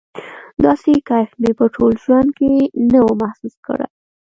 [0.63, 2.53] داسې کيف مې په ټول ژوند کښې
[2.91, 3.87] نه و محسوس کړى.